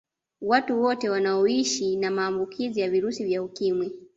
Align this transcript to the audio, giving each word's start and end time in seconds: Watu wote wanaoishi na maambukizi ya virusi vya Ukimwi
Watu 0.41 0.81
wote 0.81 1.09
wanaoishi 1.09 1.95
na 1.95 2.11
maambukizi 2.11 2.79
ya 2.79 2.89
virusi 2.89 3.25
vya 3.25 3.43
Ukimwi 3.43 3.93